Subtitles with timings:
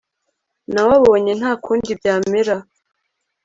[0.73, 2.55] nawe abonye ntakundi byamera